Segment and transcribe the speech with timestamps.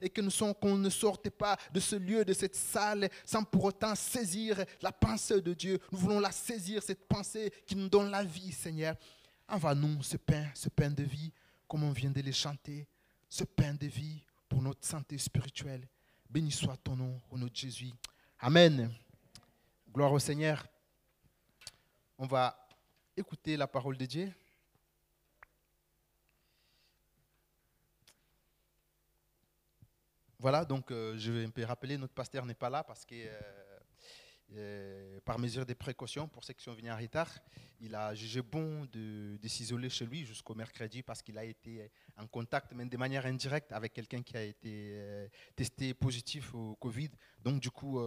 [0.00, 3.64] et que nous qu'on ne sorte pas de ce lieu, de cette salle, sans pour
[3.64, 5.78] autant saisir la pensée de Dieu.
[5.92, 8.96] Nous voulons la saisir, cette pensée qui nous donne la vie, Seigneur.
[9.48, 11.32] Envoie-nous ce pain, ce pain de vie,
[11.68, 12.86] comme on vient de le chanter,
[13.28, 15.86] ce pain de vie pour notre santé spirituelle.
[16.28, 17.92] Béni soit ton nom, au nom de Jésus.
[18.40, 18.92] Amen.
[19.92, 20.66] Gloire au Seigneur.
[22.18, 22.56] On va
[23.16, 24.32] écouter la parole de Dieu.
[30.44, 33.40] Voilà, donc euh, je vais un rappeler, notre pasteur n'est pas là parce que, euh,
[34.52, 37.30] euh, par mesure de précautions, pour ceux qui sont venus en retard,
[37.80, 41.90] il a jugé bon de, de s'isoler chez lui jusqu'au mercredi parce qu'il a été
[42.18, 47.08] en contact, même de manière indirecte, avec quelqu'un qui a été testé positif au Covid.
[47.42, 47.98] Donc, du coup,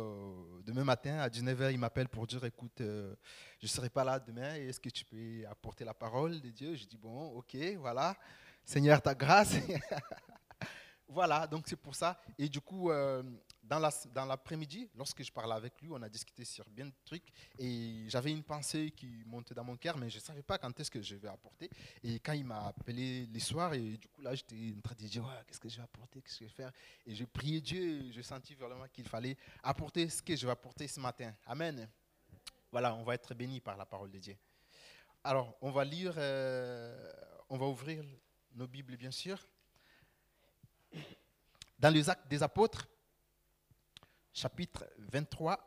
[0.64, 3.16] demain matin, à 19h, il m'appelle pour dire écoute, je
[3.64, 6.76] ne serai pas là demain, est-ce que tu peux apporter la parole de Dieu?
[6.76, 8.16] Je dis bon, ok, voilà.
[8.64, 9.56] Seigneur, ta grâce.
[11.10, 12.20] Voilà, donc c'est pour ça.
[12.38, 13.24] Et du coup, euh,
[13.64, 17.32] dans l'après-midi, lorsque je parlais avec lui, on a discuté sur bien de trucs.
[17.58, 20.78] Et j'avais une pensée qui montait dans mon cœur, mais je ne savais pas quand
[20.78, 21.70] est-ce que je vais apporter.
[22.04, 25.08] Et quand il m'a appelé les soirs, et du coup là, j'étais en train de
[25.08, 26.72] dire, qu'est-ce que je vais apporter, qu'est-ce que je vais faire?
[27.06, 30.52] Et j'ai prié Dieu, et j'ai senti vraiment qu'il fallait apporter ce que je vais
[30.52, 31.34] apporter ce matin.
[31.46, 31.90] Amen.
[32.70, 34.38] Voilà, on va être béni par la parole de Dieu.
[35.24, 37.12] Alors, on va lire, euh,
[37.50, 38.04] on va ouvrir
[38.56, 39.48] nos Bibles, bien sûr
[41.80, 42.88] dans les actes des apôtres,
[44.34, 45.60] chapitre 23,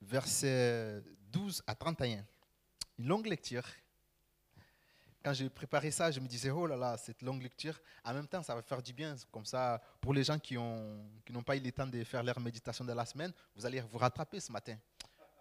[0.00, 2.24] versets 12 à 31.
[2.98, 3.64] Une longue lecture.
[5.22, 8.28] Quand j'ai préparé ça, je me disais, oh là là, cette longue lecture, en même
[8.28, 9.16] temps, ça va faire du bien.
[9.32, 12.38] Comme ça, pour les gens qui n'ont qui pas eu le temps de faire leur
[12.40, 14.76] méditation de la semaine, vous allez vous rattraper ce matin.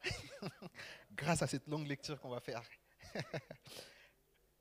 [1.11, 2.63] Grâce à cette longue lecture qu'on va faire.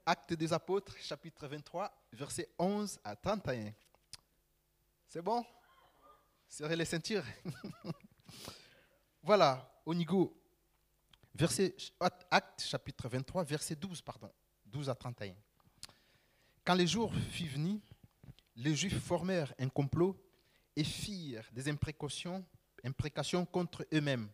[0.07, 3.73] Actes des apôtres, chapitre 23, versets 11 à 31.
[5.13, 5.45] C'est bon?
[6.49, 7.27] Serrez les ceintures.
[9.23, 10.43] voilà, niveau,
[11.35, 11.77] verset,
[12.31, 14.33] acte chapitre 23, verset 12, pardon,
[14.65, 15.35] 12 à 31.
[16.65, 17.83] Quand les jours furent venus,
[18.57, 20.17] les Juifs formèrent un complot
[20.75, 22.43] et firent des imprécations,
[22.83, 24.31] imprécations contre eux-mêmes,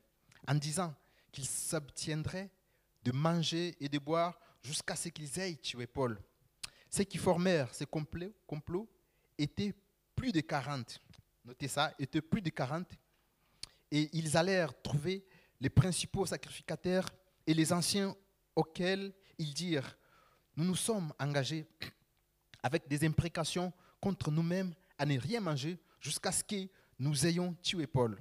[0.46, 0.94] en disant
[1.32, 2.52] qu'ils s'abtiendraient
[3.02, 6.22] de manger et de boire jusqu'à ce qu'ils aient tué Paul.
[6.88, 8.88] Ceux qui formèrent ce complot
[9.36, 9.74] étaient
[10.19, 11.00] plus de 40.
[11.44, 12.87] Notez ça, étaient plus de 40.
[13.93, 15.25] Et ils allèrent trouver
[15.61, 17.09] les principaux sacrificateurs
[17.47, 18.15] et les anciens
[18.56, 19.97] auxquels ils dirent,
[20.56, 21.67] nous nous sommes engagés
[22.62, 26.69] avec des imprécations contre nous-mêmes à ne rien manger jusqu'à ce que
[26.99, 28.20] nous ayons tué Paul.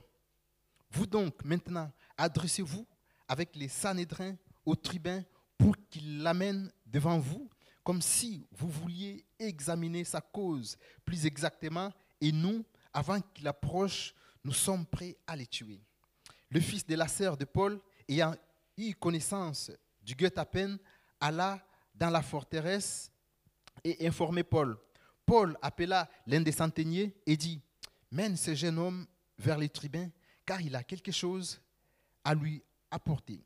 [0.91, 2.85] Vous donc, maintenant, adressez-vous
[3.27, 4.35] avec les Sanhédrins
[4.65, 5.23] aux tribuns
[5.57, 7.49] pour qu'il l'amène devant vous,
[7.87, 11.89] comme si vous vouliez examiner sa cause plus exactement,
[12.19, 14.13] et nous, avant qu'il approche,
[14.43, 15.79] nous sommes prêts à les tuer.
[16.49, 17.79] Le fils de la sœur de Paul,
[18.09, 18.35] ayant
[18.75, 20.75] eu connaissance du guet-apens,
[21.21, 23.09] alla dans la forteresse
[23.85, 24.77] et informa Paul.
[25.25, 27.61] Paul appela l'un des centeniers et dit,
[28.11, 29.07] mène ce jeune homme
[29.37, 30.11] vers les tribuns,
[30.45, 31.61] car il a quelque chose
[32.25, 32.61] à lui
[32.91, 33.41] apporter.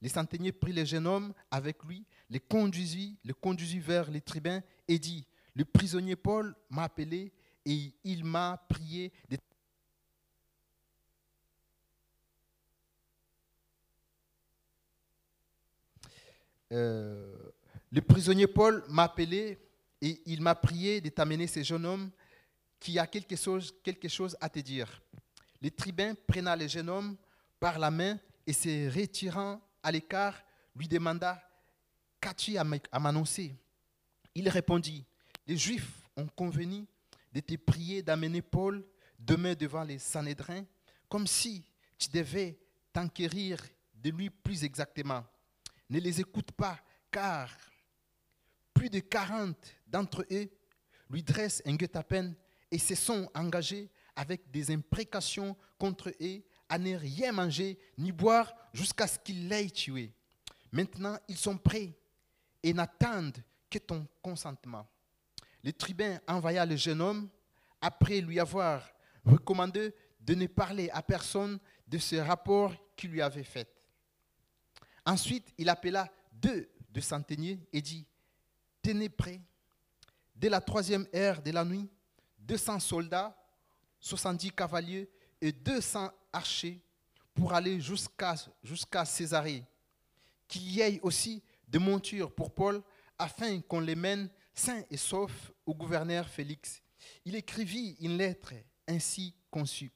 [0.00, 4.62] Les centeniers prit le jeune homme avec lui, les conduisit, le conduisit vers les tribuns
[4.88, 7.30] et dit, le prisonnier Paul m'a appelé
[7.66, 9.36] et il m'a prié de
[16.72, 17.36] euh,
[17.90, 19.58] le prisonnier Paul m'a appelé
[20.00, 22.10] et il m'a prié de t'amener ce jeune homme
[22.80, 23.74] qui a quelque chose,
[24.40, 25.02] à te dire.
[25.60, 27.14] Les tribuns prenant le jeune homme
[27.60, 30.42] par la main et se retirant à l'écart,
[30.74, 31.38] lui demanda
[32.22, 33.52] Qu'as-tu à m'annoncer
[34.32, 35.04] Il répondit
[35.44, 36.86] Les Juifs ont convenu
[37.32, 38.86] de te prier d'amener Paul
[39.18, 40.64] demain devant les Sanhédrins,
[41.08, 41.64] comme si
[41.98, 42.60] tu devais
[42.92, 43.58] t'enquérir
[43.92, 45.24] de lui plus exactement.
[45.90, 46.78] Ne les écoute pas,
[47.10, 47.50] car
[48.72, 49.56] plus de 40
[49.88, 50.48] d'entre eux
[51.10, 52.34] lui dressent un guet-apens
[52.70, 58.54] et se sont engagés avec des imprécations contre eux à ne rien manger ni boire
[58.72, 60.12] jusqu'à ce qu'il l'ait tué.
[60.70, 61.96] Maintenant, ils sont prêts
[62.62, 64.86] et n'attendent que ton consentement.
[65.62, 67.28] Le tribun envoya le jeune homme
[67.80, 68.88] après lui avoir
[69.24, 73.68] recommandé de ne parler à personne de ce rapport qu'il lui avait fait.
[75.04, 78.06] Ensuite, il appela deux de centeniers et dit,
[78.82, 79.40] tenez prêt,
[80.34, 81.88] dès la troisième heure de la nuit,
[82.38, 83.36] 200 soldats,
[84.00, 85.08] 70 cavaliers
[85.40, 86.80] et 200 archers
[87.34, 89.64] pour aller jusqu'à jusqu'à Césarée.
[90.48, 91.42] Qu'il y ait aussi
[91.72, 92.82] des montures pour Paul
[93.18, 96.82] afin qu'on les mène sains et saufs au gouverneur Félix,
[97.24, 98.52] il écrivit une lettre
[98.86, 99.90] ainsi conçue.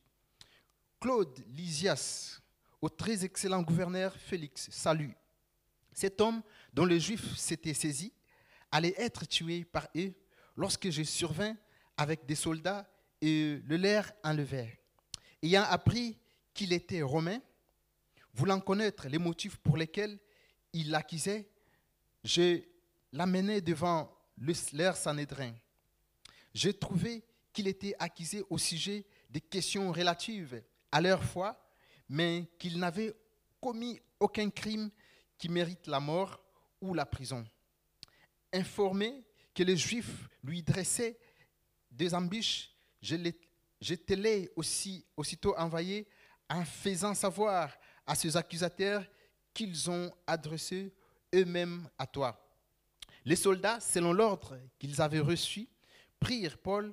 [0.99, 2.41] Claude Lysias,
[2.81, 5.15] au très excellent gouverneur Félix, salut.
[5.93, 6.43] Cet homme
[6.73, 8.13] dont les Juifs s'étaient saisis
[8.73, 10.15] allait être tué par eux
[10.57, 11.57] lorsque je survins
[11.99, 12.91] avec des soldats
[13.21, 14.77] et le leur enlevèrent.
[15.43, 16.19] Ayant appris
[16.55, 17.39] qu'il était romain,
[18.33, 20.19] voulant connaître les motifs pour lesquels
[20.73, 21.49] il l'accusait,
[22.27, 22.61] je
[23.13, 25.55] l'amenai devant le leur Sanhédrin.
[26.53, 31.57] J'ai trouvé qu'il était accusé au sujet des questions relatives à leur foi,
[32.09, 33.15] mais qu'il n'avait
[33.61, 34.91] commis aucun crime
[35.39, 36.43] qui mérite la mort
[36.81, 37.47] ou la prison.
[38.53, 41.19] Informé que les Juifs lui dressaient
[41.91, 46.09] des embûches, je, te l'ai aussi aussitôt envoyé
[46.51, 47.73] en faisant savoir
[48.05, 49.05] à ces accusateurs
[49.55, 50.93] qu'ils ont adressé
[51.35, 52.41] eux-mêmes à toi.
[53.25, 55.69] Les soldats, selon l'ordre qu'ils avaient reçu,
[56.21, 56.93] prirent Paul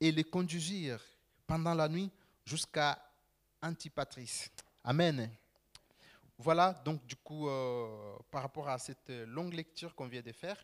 [0.00, 1.02] et le conduisirent
[1.46, 2.10] pendant la nuit
[2.44, 2.98] jusqu'à
[3.62, 4.48] Antipatris.
[4.84, 5.30] Amen.
[6.38, 10.56] Voilà donc du coup euh, par rapport à cette longue lecture qu'on vient de faire,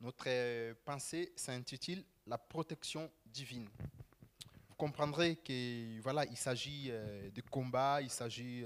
[0.00, 3.68] notre euh, pensée s'intitule La protection divine.
[4.68, 8.64] Vous comprendrez que voilà, il s'agit euh, de combat, il s'agit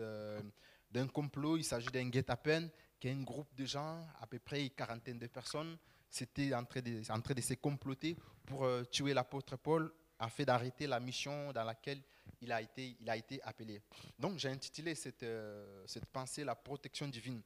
[0.90, 2.68] d'un complot, il s'agit d'un guet-apens,
[2.98, 5.76] qu'un groupe de gens, à peu près une quarantaine de personnes,
[6.10, 11.52] c'était en, en train de se comploter pour tuer l'apôtre Paul afin d'arrêter la mission
[11.52, 12.02] dans laquelle
[12.40, 13.80] il a été, il a été appelé.
[14.18, 17.42] Donc j'ai intitulé cette, euh, cette pensée la protection divine.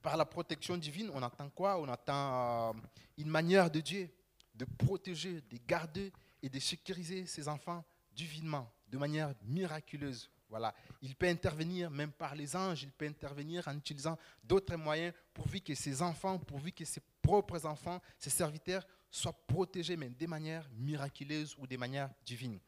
[0.00, 1.80] Par la protection divine, on attend quoi?
[1.80, 2.80] On attend euh,
[3.18, 4.10] une manière de Dieu
[4.54, 10.30] de protéger, de garder et de sécuriser ses enfants divinement, de manière miraculeuse.
[10.52, 10.74] Voilà.
[11.00, 15.62] Il peut intervenir même par les anges, il peut intervenir en utilisant d'autres moyens pourvu
[15.62, 20.68] que ses enfants, pourvu que ses propres enfants, ses serviteurs soient protégés, mais de manière
[20.76, 22.58] miraculeuse ou de manière divine.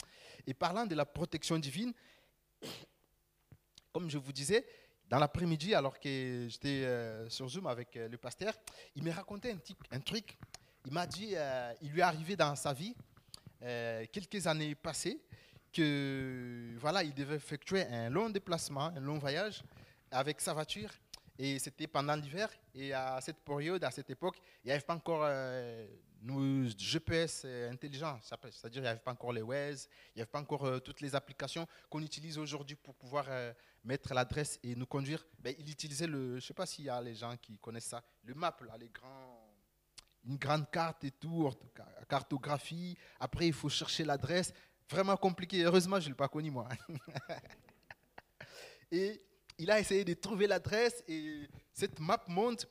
[0.46, 1.92] Et parlant de la protection divine,
[3.92, 4.66] comme je vous disais,
[5.06, 8.54] dans l'après-midi, alors que j'étais euh, sur Zoom avec euh, le pasteur,
[8.96, 9.58] il m'a raconté un,
[9.90, 10.38] un, truc.
[10.86, 12.94] Il m'a dit, euh, il lui est arrivé dans sa vie,
[14.10, 15.20] quelques années passées,
[15.74, 19.62] que voilà, il devait effectuer un long déplacement, un long voyage
[20.10, 20.90] avec sa voiture.
[21.38, 22.48] Et c'était pendant l'hiver.
[22.74, 25.24] Et à cette période, à cette époque, il n'y avait pas encore
[26.24, 30.40] nous, GPS intelligent, c'est-à-dire qu'il n'y avait pas encore les Waze, il n'y avait pas
[30.40, 33.52] encore euh, toutes les applications qu'on utilise aujourd'hui pour pouvoir euh,
[33.84, 35.24] mettre l'adresse et nous conduire.
[35.38, 37.86] Ben, il utilisait le, je ne sais pas s'il y a les gens qui connaissent
[37.86, 39.54] ça, le map, là, les grands,
[40.24, 41.50] une grande carte et tout,
[42.08, 42.96] cartographie.
[43.20, 44.54] Après, il faut chercher l'adresse.
[44.90, 45.64] Vraiment compliqué.
[45.64, 46.68] Heureusement, je ne l'ai pas connu, moi.
[48.92, 49.20] et
[49.58, 52.66] il a essayé de trouver l'adresse et cette map montre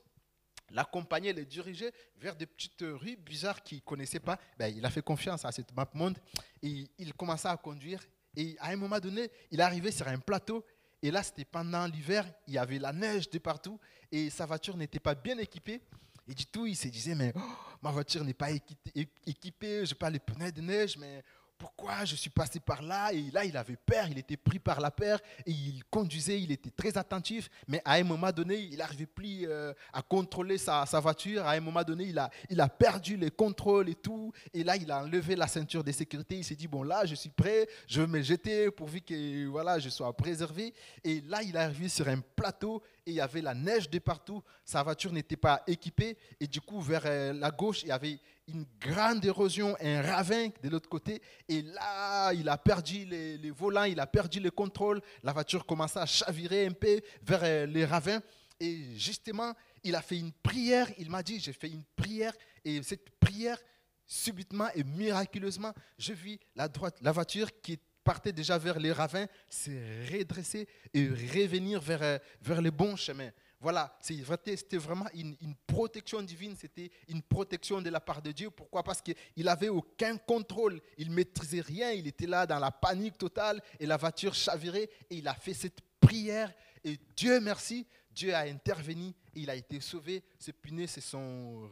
[0.70, 4.40] l'accompagner, le diriger vers des petites rues bizarres qu'il ne connaissait pas.
[4.58, 6.18] Ben, il a fait confiance à cette map monde
[6.62, 8.02] et il commença à conduire.
[8.36, 10.66] Et à un moment donné, il arrivé sur un plateau.
[11.02, 13.80] Et là, c'était pendant l'hiver, il y avait la neige de partout
[14.12, 15.82] et sa voiture n'était pas bien équipée.
[16.28, 17.40] Et du tout, il se disait, mais oh,
[17.82, 21.22] ma voiture n'est pas équipée, je n'ai pas les pneus de neige, mais
[21.64, 23.14] pourquoi je suis passé par là?
[23.14, 26.52] Et là, il avait peur, il était pris par la peur et il conduisait, il
[26.52, 27.50] était très attentif.
[27.70, 31.46] Mais à un moment donné, il n'arrivait plus euh, à contrôler sa, voiture.
[31.46, 34.34] À un moment donné, il a, il a perdu les contrôles et tout.
[34.54, 36.36] Et là, il a enlevé la ceinture de sécurité.
[36.36, 39.80] Il s'est dit, bon, là, je suis prêt, je vais me jeter pourvu que voilà,
[39.80, 40.74] je sois préservé.
[41.02, 44.00] Et là, il est arrivé sur un plateau et il y avait la neige de
[44.00, 44.42] partout.
[44.64, 46.18] Sa voiture n'était pas équipée.
[46.40, 50.50] Et du coup, vers euh, la gauche, il y avait une grande érosion, un ravin
[50.62, 51.22] de l'autre côté.
[51.50, 55.02] Et là, il a perdu les, volants, il a perdu le contrôle.
[55.22, 58.22] La voiture commença à chavirer un peu vers euh, les ravins.
[58.60, 60.88] Et justement, il a fait une prière.
[60.98, 62.34] Il m'a dit, j'ai fait une prière.
[62.64, 63.58] Et cette prière,
[64.06, 69.28] subitement et miraculeusement, je vis la, droite, la voiture qui partait déjà vers les ravins
[69.50, 69.72] se
[70.12, 73.32] redresser et revenir vers, euh, le bon chemin.
[73.60, 78.50] Voilà, c'était vraiment une, protection divine, c'était une protection de la part de Dieu.
[78.50, 78.84] Pourquoi?
[78.84, 83.18] Parce qu'il n'avait aucun contrôle, il ne maîtrisait rien, il était là dans la panique
[83.18, 88.34] totale et la voiture chavirait et il a fait cette prière et Dieu merci, Dieu
[88.34, 90.24] a intervenu et il a été sauvé.
[90.38, 91.66] Ses punaises se sont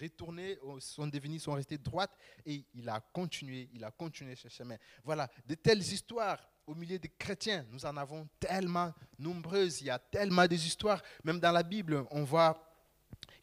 [0.00, 4.76] retournées, sont devenues, sont restées droites et il a continué, il a continué ce chemin.
[5.04, 7.64] Voilà, de telles histoires au milieu des chrétiens.
[7.70, 11.02] Nous en avons tellement nombreuses, il y a tellement des histoires.
[11.24, 12.67] Même dans la Bible, on voit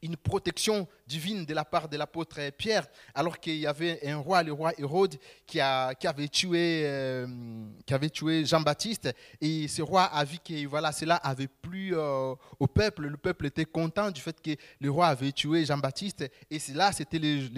[0.05, 4.43] une protection divine de la part de l'apôtre Pierre, alors qu'il y avait un roi,
[4.43, 7.27] le roi Hérode, qui, a, avait tué, euh,
[7.85, 9.13] qui avait tué Jean-Baptiste.
[9.41, 13.07] Et ce roi a vu que voilà, cela avait plu euh, au peuple.
[13.07, 16.29] Le peuple était content du fait que le roi avait tué Jean-Baptiste.
[16.49, 17.49] Et là, c'était les,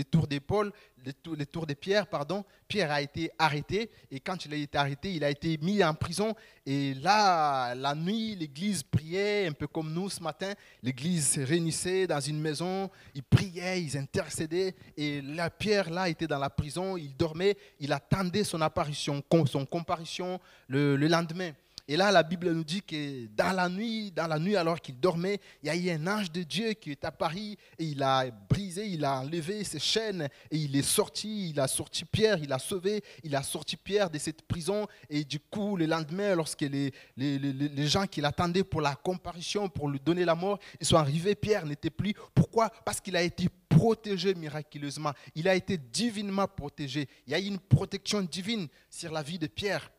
[1.07, 4.57] les tours les tours, de Pierre, pardon, Pierre a été arrêté et quand il a
[4.57, 6.35] été arrêté, il a été mis en prison.
[6.65, 10.53] Et là, la nuit, l'église priait, un peu comme nous ce matin.
[10.83, 14.75] L'église se réunissait dans une maison, ils priaient, ils intercédaient.
[14.97, 19.65] Et là, Pierre, là, était dans la prison, il dormait, il attendait son apparition, son
[19.65, 21.53] comparution le lendemain.
[21.89, 24.99] Et là, la Bible nous dit que dans la nuit, dans la nuit alors qu'il
[24.99, 28.25] dormait, il y a eu un ange de Dieu qui est apparu et il a
[28.29, 32.51] brisé, il a enlevé ses chaînes et il est sorti, il a sorti Pierre, il
[32.51, 34.85] a sauvé, il a sorti Pierre de cette prison.
[35.09, 39.69] Et du coup, le lendemain, lorsque les, les, les, gens qui l'attendaient pour la comparution,
[39.69, 42.13] pour lui donner la mort, ils sont arrivés, Pierre n'était plus.
[42.35, 42.69] Pourquoi?
[42.69, 45.13] Parce qu'il a été protégé miraculeusement.
[45.35, 47.07] Il a été divinement protégé.
[47.25, 49.89] Il y a eu une protection divine sur la vie de Pierre.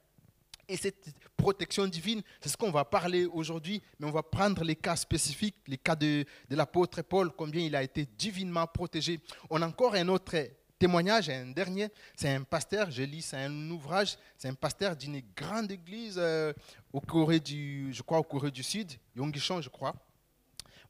[0.69, 4.77] Et cette protection divine, c'est ce qu'on va parler aujourd'hui, mais on va prendre les
[4.77, 9.19] cas spécifiques, les cas de, de l'apôtre Paul, combien il a été divinement protégé.
[9.49, 10.37] On a encore un autre
[10.79, 15.23] témoignage, un dernier, c'est un pasteur, je lis, c'est un ouvrage, c'est un pasteur d'une
[15.35, 16.53] grande église euh,
[16.93, 19.95] au Corée du, je crois, au Corée du Sud, Yonggishan, je crois.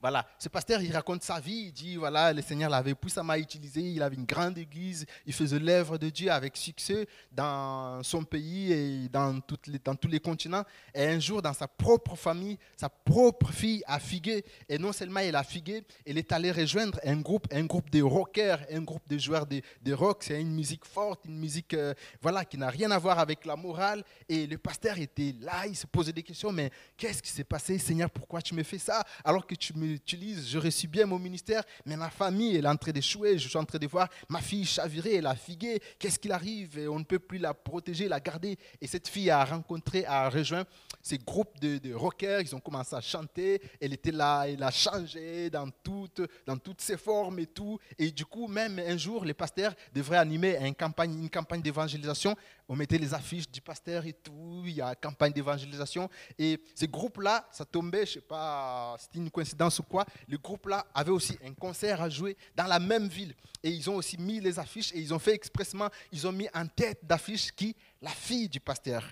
[0.01, 3.81] Voilà, ce pasteur, il raconte sa vie, il dit, voilà, le Seigneur l'avait puissamment utilisé,
[3.81, 8.73] il avait une grande église, il faisait l'œuvre de Dieu avec succès dans son pays
[8.73, 10.63] et dans, tous les continents.
[10.95, 14.45] Et un jour, dans sa propre famille, sa propre fille a figué.
[14.69, 18.01] Et non seulement elle a figué, elle est allée rejoindre un groupe, un groupe de
[18.01, 20.23] rockers, un groupe de joueurs de, de rock.
[20.23, 23.57] C'est une musique forte, une musique euh, voilà, qui n'a rien à voir avec la
[23.57, 24.05] morale.
[24.29, 27.79] Et le pasteur était là, il se posait des questions, mais qu'est-ce qui s'est passé,
[27.79, 29.03] Seigneur, pourquoi tu me fais ça?
[29.25, 32.69] Alors que tu me utilise, je réussis bien mon ministère, mais ma famille, elle est
[32.69, 33.39] en train d'échouer.
[33.39, 35.81] Je suis en train de voir ma fille chavirer, elle a figué.
[35.99, 38.57] Qu'est-ce qu'il arrive On ne peut plus la protéger, la garder.
[38.81, 40.65] Et cette fille a rencontré, a rejoint
[41.03, 42.41] ces groupes de, de rockers.
[42.41, 43.61] Ils ont commencé à chanter.
[43.81, 47.79] Elle était là, elle a changé dans toutes, dans toutes ses formes et tout.
[47.99, 52.37] Et du coup, même un jour, les pasteurs devraient animer une campagne, une campagne d'évangélisation
[52.69, 56.11] on mettait les affiches du pasteur et tout, il y a une campagne d'évangélisation.
[56.39, 60.87] Et ces groupes-là, ça tombait, je ne sais pas, c'était une coïncidence quoi, le groupe-là
[60.95, 63.35] avait aussi un concert à jouer dans la même ville.
[63.63, 66.49] Et ils ont aussi mis les affiches et ils ont fait expressement, ils ont mis
[66.55, 67.75] en tête d'affiche qui?
[68.01, 69.05] La fille du pasteur.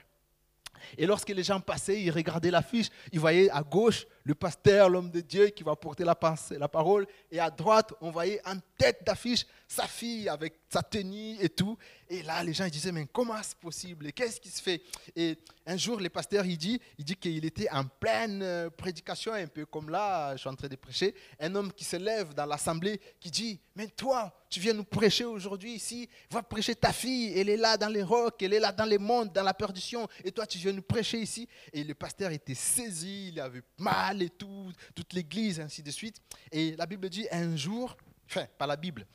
[0.97, 5.11] Et lorsque les gens passaient, ils regardaient l'affiche, ils voyaient à gauche le pasteur, l'homme
[5.11, 6.19] de Dieu qui va porter la,
[6.59, 11.37] la parole, et à droite, on voyait en tête d'affiche sa fille avec sa tenue
[11.41, 11.79] et tout.
[12.09, 14.13] Et là, les gens disaient, mais comment c'est possible?
[14.13, 14.83] Qu'est-ce qui se fait?
[15.15, 19.33] Et un jour, le pasteur, il dit, il dit qu'il était en pleine euh, prédication,
[19.33, 21.15] un peu comme là, je suis en train de prêcher.
[21.41, 25.25] Un homme qui se lève dans l'assemblée, qui dit, mais toi, tu viens nous prêcher
[25.25, 28.71] aujourd'hui ici, va prêcher ta fille, elle est là dans les rocs, elle est là
[28.71, 31.49] dans les mondes, dans la perdition, et toi, tu viens nous prêcher ici.
[31.73, 36.21] Et le pasteur était saisi, il avait mal et tout, toute l'église, ainsi de suite.
[36.53, 37.97] Et la Bible dit, un jour,
[38.29, 39.07] enfin, pas la Bible,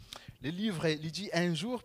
[0.41, 1.83] le livre lui dit un jour,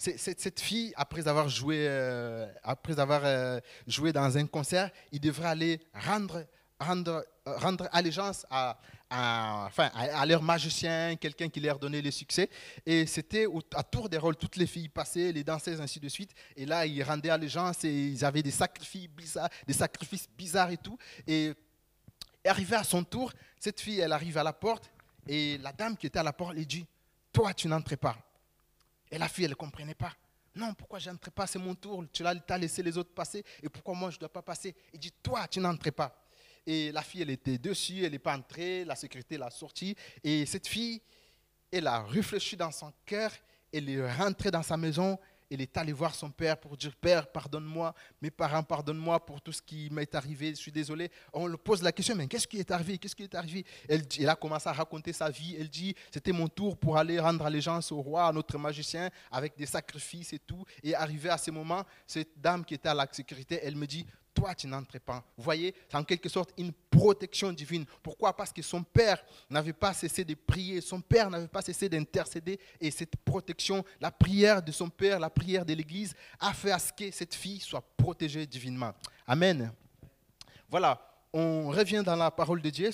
[0.00, 5.48] cette fille, après avoir joué, euh, après avoir euh, joué dans un concert, il devrait
[5.48, 6.46] aller rendre,
[6.78, 8.78] rendre, rendre allégeance à,
[9.10, 12.48] enfin, à, leur magicien, quelqu'un qui leur donnait le succès.
[12.86, 16.30] Et c'était à tour des rôles, toutes les filles passaient, les danseuses, ainsi de suite.
[16.56, 20.78] Et là, ils rendaient allégeance et ils avaient des sacrifices bizarres, des sacrifices bizarres et
[20.78, 20.96] tout.
[21.26, 21.52] Et,
[22.44, 24.90] et arrivé à son tour, cette fille, elle arrive à la porte
[25.26, 26.86] et la dame qui était à la porte lui dit
[27.32, 28.16] toi, tu n'entres pas.
[29.10, 30.12] Et la fille, elle ne comprenait pas.
[30.54, 31.46] Non, pourquoi je n'entre pas?
[31.46, 32.04] C'est mon tour.
[32.12, 33.44] Tu as laissé les autres passer.
[33.62, 36.16] Et pourquoi moi, je ne dois pas passer Il dit, toi, tu n'entres pas.
[36.66, 38.84] Et la fille, elle était dessus, elle n'est pas entrée.
[38.84, 39.96] La sécurité l'a sortie.
[40.22, 41.00] Et cette fille,
[41.70, 43.32] elle a réfléchi dans son cœur.
[43.72, 45.18] Elle est rentrée dans sa maison
[45.50, 49.52] il est allé voir son père pour dire Père, pardonne-moi, mes parents, pardonne-moi pour tout
[49.52, 51.10] ce qui m'est arrivé, je suis désolé.
[51.32, 53.64] On lui pose la question Mais qu'est-ce qui est arrivé Qu'est-ce qui est arrivé?
[53.88, 55.56] Elle, elle, a commencé à raconter sa vie.
[55.58, 59.56] Elle dit C'était mon tour pour aller rendre allégeance au roi, à notre magicien, avec
[59.56, 60.64] des sacrifices et tout.
[60.82, 64.06] Et arrivé à ce moment, cette dame qui était à la sécurité, elle me dit
[64.40, 65.22] toi, tu n'entres pas.
[65.36, 67.84] Vous voyez, c'est en quelque sorte une protection divine.
[68.02, 68.34] Pourquoi?
[68.34, 72.58] Parce que son père n'avait pas cessé de prier, son père n'avait pas cessé d'intercéder,
[72.80, 76.78] et cette protection, la prière de son père, la prière de l'Église, a fait à
[76.78, 78.94] ce que cette fille soit protégée divinement.
[79.26, 79.72] Amen.
[80.70, 80.98] Voilà,
[81.34, 82.90] on revient dans la parole de Dieu.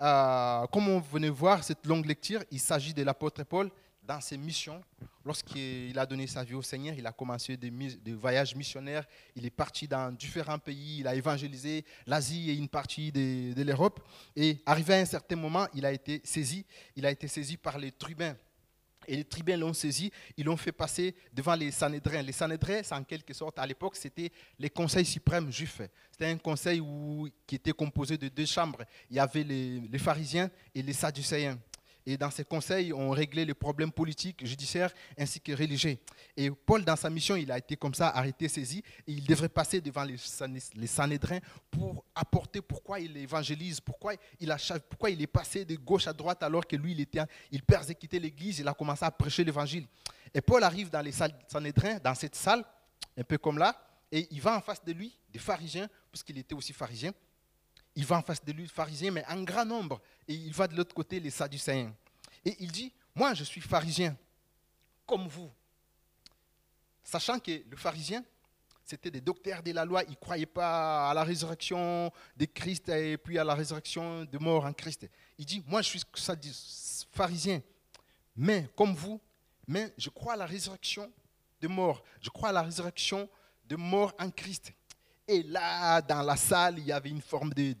[0.00, 3.70] Euh, comme on venait voir cette longue lecture, il s'agit de l'apôtre Paul
[4.02, 4.82] dans ses missions
[5.24, 7.70] lorsqu'il a donné sa vie au Seigneur, il a commencé des,
[8.12, 9.06] voyages missionnaires.
[9.36, 10.98] Il est parti dans différents pays.
[11.00, 14.00] Il a évangélisé l'Asie et une partie de, l'Europe.
[14.34, 16.64] Et arrivé à un certain moment, il a été saisi.
[16.96, 18.36] Il a été saisi par les tribuns.
[19.08, 22.22] Et les tribuns l'ont saisi, ils l'ont fait passer devant les Sanhédrins.
[22.22, 25.82] Les Sanhédrins, en quelque sorte, à l'époque, c'était les conseils suprêmes juifs.
[26.12, 26.80] C'était un conseil
[27.44, 28.84] qui était composé de deux chambres.
[29.10, 31.58] Il y avait les, les pharisiens et les sadducéens.
[32.04, 35.96] Et dans ces conseils, on réglait les problèmes politiques, judiciaires ainsi que religieux.
[36.36, 38.82] Et Paul, dans sa mission, il a été comme ça arrêté, saisi.
[39.06, 40.16] Et il devrait passer devant les,
[40.86, 41.38] Sanhédrins
[41.70, 44.56] pour apporter pourquoi il évangélise, pourquoi il, a,
[44.88, 48.18] pourquoi il est passé de gauche à droite alors que lui, il, était, il persécutait
[48.18, 49.86] l'Église, il a commencé à prêcher l'Évangile.
[50.34, 52.64] Et Paul arrive dans les Sanhédrins, dans cette salle,
[53.16, 53.76] un peu comme là,
[54.10, 57.12] et il va en face de lui, des pharisiens, puisqu'il était aussi pharisien
[57.94, 60.00] il va en face de lui, le pharisien, mais en grand nombre.
[60.28, 61.94] Et il va de l'autre côté, les sadducéens.
[62.44, 64.16] Et il dit, moi je suis pharisien,
[65.06, 65.50] comme vous.
[67.02, 68.24] Sachant que le pharisien,
[68.84, 72.88] c'était des docteurs de la loi, ils ne croyaient pas à la résurrection de Christ
[72.88, 75.08] et puis à la résurrection de mort en Christ.
[75.38, 76.02] Il dit, moi je suis
[77.12, 77.62] pharisien,
[78.36, 79.20] mais comme vous,
[79.66, 81.10] mais je crois à la résurrection
[81.60, 82.02] de mort.
[82.20, 83.28] Je crois à la résurrection
[83.64, 84.72] de mort en Christ.
[85.28, 87.74] Et là, dans la salle, il y avait une forme de,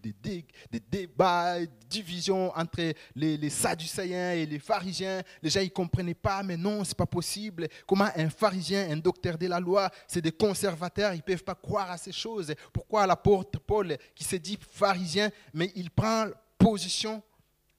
[0.88, 5.22] débat, de division entre les, les, Sadducéens et les pharisiens.
[5.42, 7.66] Les gens ne comprenaient pas, mais non, ce n'est pas possible.
[7.84, 11.56] Comment un pharisien, un docteur de la loi, c'est des conservateurs, ils ne peuvent pas
[11.56, 12.54] croire à ces choses.
[12.72, 16.26] Pourquoi l'apôtre Paul, qui se dit pharisien, mais il prend
[16.56, 17.20] position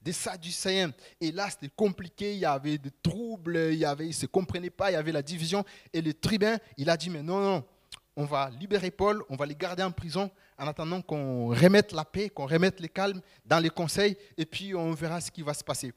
[0.02, 0.92] des Sadducéens?
[1.18, 4.90] Et là, c'était compliqué, il y avait des troubles, il ils ne se comprenaient pas,
[4.90, 5.64] il y avait la division.
[5.90, 7.64] Et le tribun, il a dit, mais non, non,
[8.16, 12.04] on va libérer Paul, on va les garder en prison en attendant qu'on remette la
[12.04, 15.54] paix, qu'on remette le calme dans les conseils, et puis on verra ce qui va
[15.54, 15.92] se passer.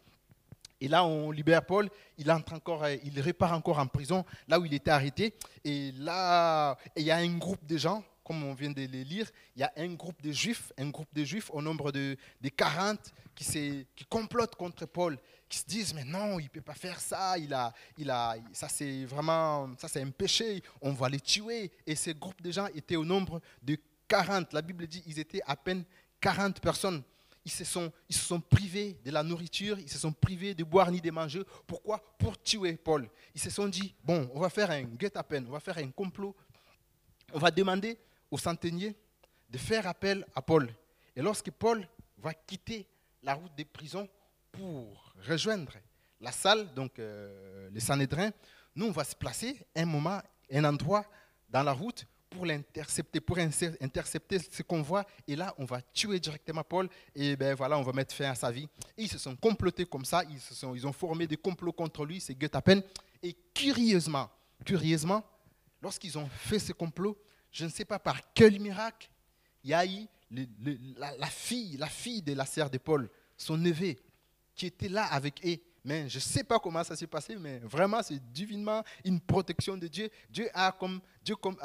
[0.80, 4.66] Et là, on libère Paul, il, entre encore, il repart encore en prison, là où
[4.66, 5.34] il était arrêté.
[5.64, 9.30] Et là, il y a un groupe de gens, comme on vient de les lire,
[9.56, 12.50] il y a un groupe de juifs, un groupe de juifs au nombre de, de
[12.50, 13.00] 40
[13.38, 17.00] qui, qui complotent contre Paul qui se disent mais non, il ne peut pas faire
[17.00, 21.20] ça, il a, il a, ça c'est vraiment, ça c'est un péché, on va les
[21.20, 21.72] tuer.
[21.86, 24.54] Et ce groupe de gens était au nombre de 40.
[24.54, 25.86] La Bible dit ils étaient à peine
[26.20, 27.04] 40 personnes.
[27.46, 30.66] Ils se, sont, ils se sont privés de la nourriture, ils se sont privés de
[30.66, 31.44] boire ni de manger.
[31.66, 32.04] Pourquoi?
[32.18, 33.10] Pour tuer Paul.
[33.34, 36.36] Ils se sont dit, bon, on va faire un guet-apens, on va faire un complot.
[37.32, 37.98] On va demander
[38.30, 38.94] aux centeniers
[39.50, 40.70] de faire appel à Paul.
[41.16, 42.86] Et lorsque Paul va quitter
[43.28, 44.08] la route des prisons
[44.54, 45.74] pour rejoindre
[46.22, 48.32] la salle, donc euh, les
[48.74, 51.06] nous, on va se placer un moment, un endroit
[51.50, 55.06] dans la route pour l'intercepter, pour intercepter ce qu'on voit.
[55.28, 58.36] Et là, on va tuer directement Paul et ben voilà, on va mettre fin à
[58.36, 58.70] sa vie.
[58.98, 62.82] ils se sont complotés comme ça, ils, ont formé des complots contre lui, c'est peine.
[63.22, 64.30] Et curieusement,
[64.64, 65.22] curieusement,
[65.82, 67.18] lorsqu'ils ont fait ce complot,
[67.52, 69.10] je ne sais pas par quel miracle,
[69.66, 70.08] il y a eu
[70.98, 73.96] la, la, fille, la fille de la sœur de Paul, son neveu,
[74.56, 75.58] qui était là avec eux.
[75.86, 79.78] Mais je ne sais pas comment ça s'est passé, mais vraiment, c'est divinement une protection
[79.78, 80.10] de Dieu.
[80.30, 81.58] Dieu a comme, Dieu comme,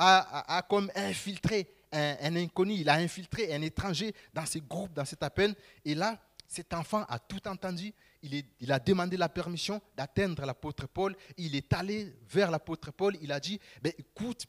[0.95, 5.57] infiltré un, inconnu, il a infiltré un étranger dans ce groupe, dans cette appel.
[5.85, 7.93] Et là, cet enfant a tout entendu.
[8.23, 11.17] Il a demandé la permission d'atteindre l'apôtre Paul.
[11.37, 13.17] Il est allé vers l'apôtre Paul.
[13.21, 14.47] Il a dit, ben, écoute,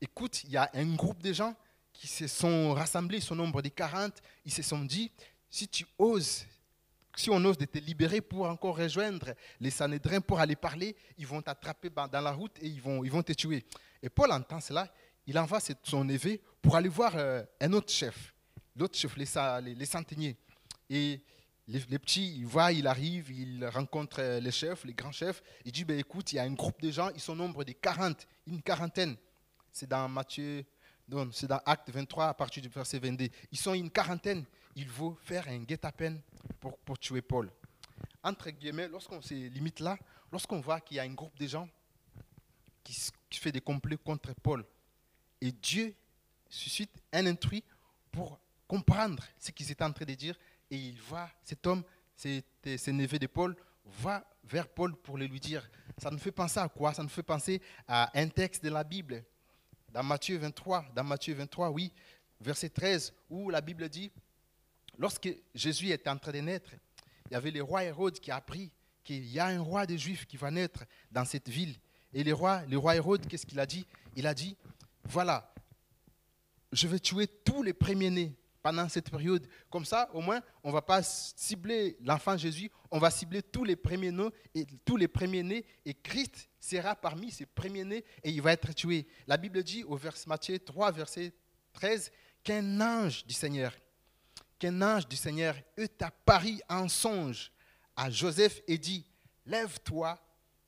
[0.00, 1.54] écoute, il y a un groupe de gens
[1.92, 4.20] qui se sont rassemblés, son nombre de 40.
[4.44, 5.12] Ils se sont dit,
[5.50, 6.46] si tu oses
[7.18, 11.26] si on ose de te libérer pour encore rejoindre les Sanhédrins pour aller parler, ils
[11.26, 13.64] vont t'attraper dans la route et ils vont, ils vont te tuer.
[14.02, 14.88] Et Paul entend cela,
[15.26, 18.32] il envoie son neveu pour aller voir euh, un autre chef,
[18.76, 20.36] l'autre chef, les, les, centeniers.
[20.88, 21.20] Et
[21.66, 25.42] les, petits, il voit, il arrive, il rencontre euh, les chefs, les grands chefs.
[25.64, 27.72] Il dit, ben, écoute, il y a un groupe de gens, ils sont nombre de
[27.72, 29.16] 40, une quarantaine.
[29.72, 30.64] C'est dans Matthieu,
[31.32, 33.28] c'est dans Acte 23 à partir du verset 22.
[33.50, 34.44] Ils sont une quarantaine
[34.78, 36.20] il faut faire un guet-apens
[36.60, 37.50] pour, pour tuer Paul.
[38.22, 39.98] Entre guillemets, lorsqu'on se limite là,
[40.30, 41.68] lorsqu'on voit qu'il y a un groupe de gens
[42.84, 42.94] qui,
[43.38, 44.64] fait des complots contre Paul,
[45.40, 45.94] et Dieu
[46.48, 47.62] suscite un intrus
[48.12, 48.38] pour
[48.68, 50.38] comprendre ce qu'ils étaient en train de dire,
[50.70, 51.82] et il voit cet homme,
[52.16, 55.68] ce neveu de Paul, va vers Paul pour le lui dire.
[55.98, 56.94] Ça nous fait penser à quoi?
[56.94, 59.24] Ça nous fait penser à un texte de la Bible,
[59.88, 61.92] dans Matthieu 23, dans Matthieu 23, oui,
[62.40, 64.12] verset 13, où la Bible dit,
[64.98, 66.70] Lorsque Jésus était en train de naître,
[67.30, 68.72] il y avait le roi Hérode qui a appris
[69.04, 71.76] qu'il y a un roi des Juifs qui va naître dans cette ville.
[72.12, 73.86] Et le roi, le roi Hérode, qu'est-ce qu'il a dit?
[74.16, 74.56] Il a dit,
[75.04, 75.54] voilà,
[76.72, 79.46] je vais tuer tous les premiers-nés pendant cette période.
[79.70, 83.64] Comme ça, au moins, on ne va pas cibler l'enfant Jésus, on va cibler tous
[83.64, 88.52] les premiers-nés et tous les premiers-nés et Christ sera parmi ces premiers-nés et il va
[88.52, 89.06] être tué.
[89.26, 91.32] La Bible dit au verset Matthieu 3 verset
[91.72, 92.10] 13
[92.42, 93.72] qu'un ange du Seigneur
[94.58, 97.52] qu'un ange du Seigneur eut apparu en songe
[97.96, 99.04] à Joseph et dit
[99.46, 100.18] Lève-toi,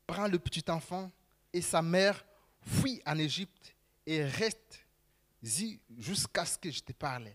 [0.06, 1.10] prends le petit enfant
[1.52, 2.24] et sa mère,
[2.62, 3.74] fuis en Égypte
[4.06, 7.28] et reste-y jusqu'à ce que je te parle.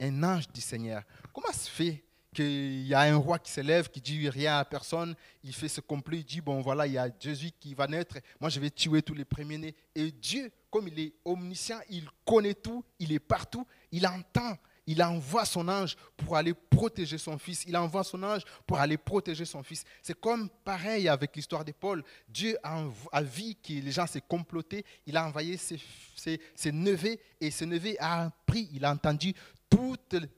[0.00, 1.02] Un ange du Seigneur.
[1.32, 5.14] Comment se fait qu'il y a un roi qui s'élève, qui dit rien à personne,
[5.42, 8.18] il fait ce complot, il dit, bon voilà, il y a Jésus qui va naître,
[8.40, 9.74] moi je vais tuer tous les premiers-nés.
[9.94, 14.56] Et Dieu, comme il est omniscient, il connaît tout, il est partout, il entend,
[14.86, 17.64] il envoie son ange pour aller protéger son fils.
[17.66, 19.84] Il envoie son ange pour aller protéger son fils.
[20.02, 22.04] C'est comme pareil avec l'histoire de Paul.
[22.28, 24.84] Dieu a, vu que les gens s'est complotés.
[25.06, 25.80] Il a envoyé ses,
[26.14, 29.34] ses, neveux et ce neveu a appris, il a entendu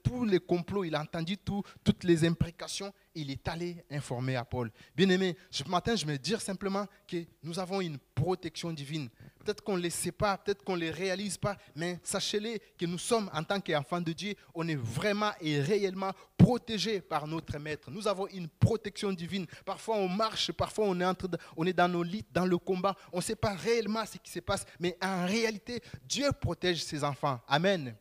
[0.03, 2.93] tous les complots, il a entendu toutes les imprécations.
[3.15, 4.71] Il est allé informer à Paul.
[4.95, 9.09] Bien aimé, ce matin, je vais dire simplement que nous avons une protection divine.
[9.39, 12.85] Peut-être qu'on ne le sait pas, peut-être qu'on ne le réalise pas, mais sachez-le que
[12.85, 17.57] nous sommes, en tant qu'enfants de Dieu, on est vraiment et réellement protégés par notre
[17.57, 17.89] Maître.
[17.89, 19.45] Nous avons une protection divine.
[19.65, 22.95] Parfois, on marche, parfois, on est, entre, on est dans nos lits, dans le combat.
[23.13, 27.03] On ne sait pas réellement ce qui se passe, mais en réalité, Dieu protège ses
[27.03, 27.39] enfants.
[27.47, 27.95] Amen.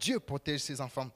[0.00, 1.10] Dieu protège ses enfants.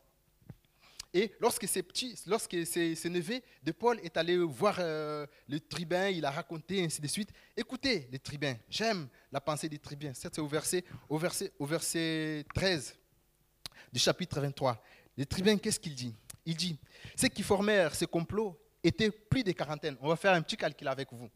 [1.17, 6.09] Et lorsque ces petits, lorsque ces, neveux de Paul est allé voir euh, le tribun,
[6.09, 7.31] il a raconté ainsi de suite.
[7.57, 10.13] Écoutez les tribuns, j'aime la pensée des tribuns.
[10.13, 12.97] C'est au verset, au, verset, au verset 13
[13.93, 14.83] du chapitre 23.
[15.17, 16.15] Les tribuns, qu'est-ce qu'il dit?
[16.45, 16.77] Il dit,
[17.17, 19.97] ceux qui formèrent ce complot étaient plus de quarantaine.
[20.01, 21.31] On va faire un petit calcul avec vous.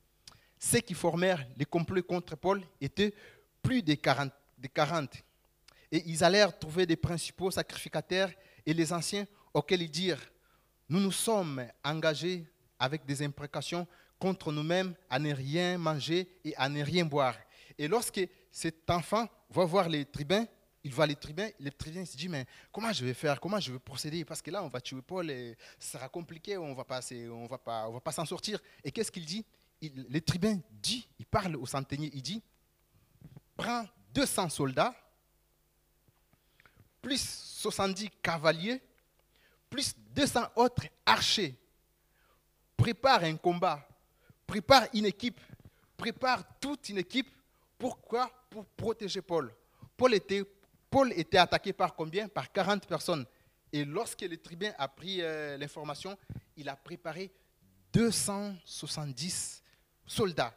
[0.59, 3.15] Ceux qui formèrent les complots contre Paul étaient
[3.63, 4.33] plus de 40.
[4.59, 5.23] De 40.
[5.91, 8.31] Et ils allèrent trouver des principaux sacrificateurs
[8.67, 10.23] et les anciens auxquels ils dirent,
[10.89, 12.47] nous nous sommes engagés
[12.79, 13.87] avec des imprécations
[14.19, 17.37] contre nous-mêmes à ne rien manger et à ne rien boire.
[17.79, 18.21] Et lorsque
[18.51, 20.47] cet enfant va voir les tribuns,
[20.85, 23.73] il voit les tribuns, les tribuns se dit mais comment je vais faire, comment je
[23.73, 24.25] vais procéder?
[24.25, 28.13] Parce que là on va tuer Paul et ça sera compliqué, on on va pas,
[28.13, 28.61] s'en sortir.
[28.85, 29.45] Et qu'est-ce qu'il dit?
[29.81, 32.43] Les tribuns dit, il parle au centenier, il dit
[33.57, 34.95] prends 200 soldats
[37.01, 38.81] plus 70 cavaliers,
[39.69, 41.55] plus 200 autres archers.
[42.77, 43.87] Prépare un combat,
[44.47, 45.41] prépare une équipe,
[45.97, 47.31] prépare toute une équipe.
[47.77, 48.31] Pourquoi?
[48.51, 49.53] Pour protéger Paul.
[49.97, 50.45] Paul était,
[50.91, 52.29] Paul était attaqué par combien?
[52.29, 53.27] Par 40 personnes.
[53.73, 56.17] Et lorsque le tribun a pris euh, l'information,
[56.57, 57.31] il a préparé
[57.93, 59.63] 270
[60.07, 60.55] soldats.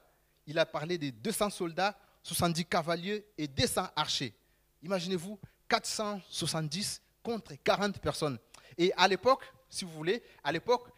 [0.47, 4.33] Il a parlé de 200 soldats, 70 cavaliers et 200 archers.
[4.81, 5.39] Imaginez-vous,
[5.71, 8.37] 470 contre 40 personnes.
[8.77, 10.89] Et à l'époque, si vous voulez, à l'époque,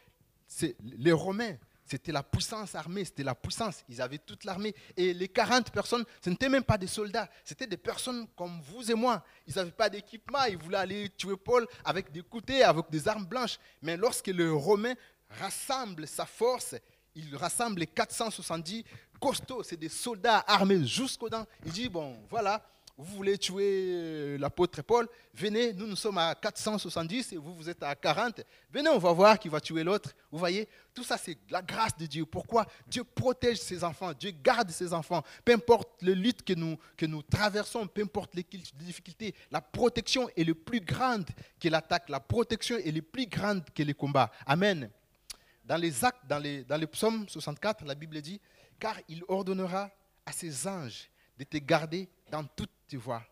[0.97, 1.55] les Romains,
[1.85, 3.83] c'était la puissance armée, c'était la puissance.
[3.87, 4.73] Ils avaient toute l'armée.
[4.97, 8.89] Et les 40 personnes, ce n'étaient même pas des soldats, c'était des personnes comme vous
[8.89, 9.23] et moi.
[9.45, 13.25] Ils n'avaient pas d'équipement, ils voulaient aller tuer Paul avec des couteaux, avec des armes
[13.25, 13.59] blanches.
[13.81, 14.95] Mais lorsque le Romain
[15.29, 16.73] rassemble sa force,
[17.13, 18.83] il rassemble les 470
[19.19, 21.45] costauds, c'est des soldats armés jusqu'aux dents.
[21.63, 26.35] Il dit, bon, voilà, vous voulez tuer euh, l'apôtre Paul, venez, nous nous sommes à
[26.35, 28.41] 470 et vous, vous êtes à 40.
[28.71, 30.13] Venez, on va voir qui va tuer l'autre.
[30.31, 32.25] Vous voyez, tout ça, c'est la grâce de Dieu.
[32.25, 32.67] Pourquoi?
[32.85, 35.23] Dieu protège ses enfants, Dieu garde ses enfants.
[35.43, 40.29] Peu importe les luttes que nous, que nous traversons, peu importe les difficultés, la protection
[40.37, 41.25] est le plus grande
[41.59, 42.09] que l'attaque.
[42.09, 44.31] La protection est le plus grande que les combats.
[44.45, 44.89] Amen.
[45.65, 48.39] Dans les actes, dans les, dans les psaumes 64, la Bible dit,
[48.79, 49.89] car il ordonnera
[50.25, 53.23] à ses anges de te garder dans toutes tes voies.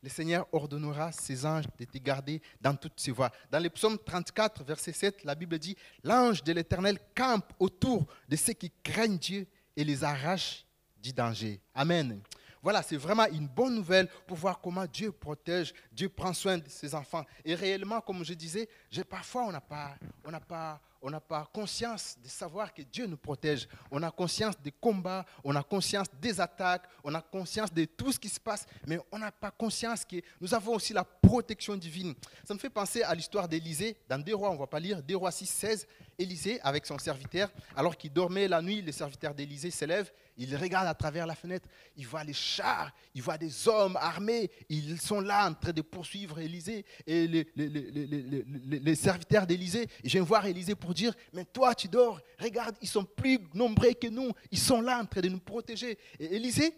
[0.00, 3.32] Le Seigneur ordonnera ses anges de te garder dans toutes ses voies.
[3.50, 8.36] Dans le psaume 34, verset 7, la Bible dit L'ange de l'Éternel campe autour de
[8.36, 10.64] ceux qui craignent Dieu et les arrache
[11.02, 11.60] du danger.
[11.74, 12.20] Amen.
[12.62, 16.68] Voilà, c'est vraiment une bonne nouvelle pour voir comment Dieu protège, Dieu prend soin de
[16.68, 17.24] ses enfants.
[17.44, 18.68] Et réellement, comme je disais,
[19.08, 23.06] parfois on n'a pas, on n'a pas, on n'a pas conscience de savoir que Dieu
[23.06, 23.68] nous protège.
[23.90, 28.12] On a conscience des combats, on a conscience des attaques, on a conscience de tout
[28.12, 31.76] ce qui se passe, mais on n'a pas conscience que nous avons aussi la protection
[31.76, 32.14] divine.
[32.44, 33.96] Ça me fait penser à l'histoire d'Élisée.
[34.08, 35.86] Dans Deux Rois, on ne va pas lire, Deux Rois 6, 16,
[36.18, 40.86] Élisée avec son serviteur, alors qu'il dormait la nuit, le serviteur d'Élisée s'élève, il regarde
[40.86, 45.20] à travers la fenêtre, il voit les chars, il voit des hommes armés, ils sont
[45.20, 49.88] là en train de poursuivre Élisée et les, les, serviteurs d'Élisée.
[50.04, 53.92] Je viens voir Élisée pour dire, mais toi tu dors, regarde, ils sont plus nombreux
[53.94, 55.98] que nous, ils sont là en train de nous protéger.
[56.20, 56.72] Et Élisée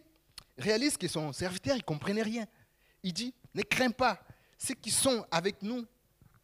[0.56, 2.46] réalise que son serviteur, il ne comprenait rien.
[3.02, 4.18] Il dit, ne crains pas,
[4.56, 5.84] ceux qui sont avec nous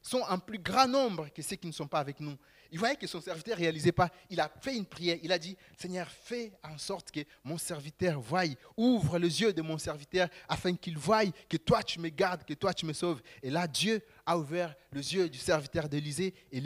[0.02, 2.36] sont en plus grand nombre que ceux qui ne sont pas avec nous.
[2.72, 4.10] Il voyait que son serviteur ne réalisait pas.
[4.30, 5.18] Il a fait une prière.
[5.22, 8.44] Il a dit, Seigneur, fais en sorte que mon serviteur voie.
[8.76, 12.54] Ouvre les yeux de mon serviteur afin qu'il voie que toi tu me gardes, que
[12.54, 13.22] toi tu me sauves.
[13.42, 16.62] Et là, Dieu a ouvert les yeux du serviteur d'Élysée et,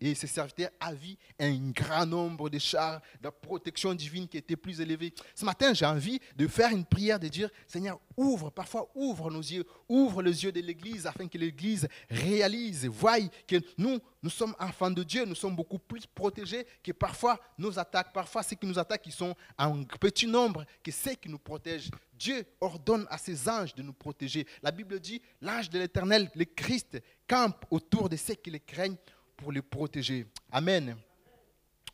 [0.00, 4.56] et ce serviteur a vu un grand nombre de chars de protection divine qui étaient
[4.56, 5.14] plus élevés.
[5.34, 9.40] Ce matin, j'ai envie de faire une prière, de dire, Seigneur, ouvre, parfois ouvre nos
[9.40, 14.54] yeux, ouvre les yeux de l'Église afin que l'Église réalise, voie que nous, nous sommes
[14.58, 18.66] enfants de Dieu, nous sommes beaucoup plus protégés que parfois nos attaques, parfois ceux qui
[18.66, 21.90] nous attaquent, ils sont en petit nombre que ceux qui nous protègent.
[22.12, 24.46] Dieu ordonne à ses anges de nous protéger.
[24.62, 28.96] La Bible dit, l'ange de l'Éternel, le Christ, campe autour de ceux qui les craignent
[29.36, 30.26] pour les protéger.
[30.50, 30.96] Amen.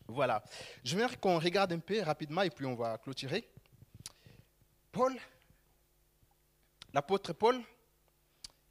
[0.06, 0.42] Voilà.
[0.84, 3.48] Je veux qu'on regarde un peu rapidement et puis on va clôturer.
[4.90, 5.14] Paul,
[6.92, 7.60] l'apôtre Paul,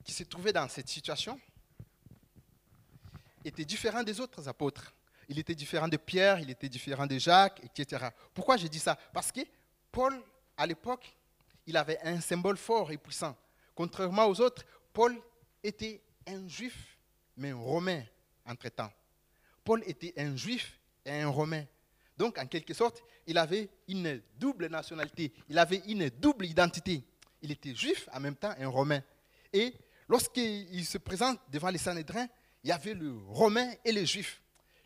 [0.04, 1.40] qui s'est trouvé dans cette situation,
[3.44, 4.94] était différent des autres apôtres.
[5.30, 8.08] Il était différent de Pierre, il était différent de Jacques, etc.
[8.34, 8.98] Pourquoi je dis ça?
[9.14, 9.42] Parce que
[9.92, 10.22] Paul,
[10.56, 11.17] à l'époque,
[11.68, 13.36] il avait un symbole fort et puissant.
[13.76, 15.16] Contrairement aux autres, Paul
[15.64, 16.98] était un juif,
[17.36, 18.04] mais un romain
[18.46, 18.92] entre-temps.
[19.64, 21.66] Paul était un juif et un romain.
[22.18, 27.04] Donc, en quelque sorte, il avait une double nationalité, il avait une double identité.
[27.42, 29.04] Il était juif, en même temps un romain.
[29.54, 29.74] Et
[30.08, 32.28] lorsqu'il se présente devant les Sanhédrins,
[32.64, 34.42] il y avait le romain et les juifs.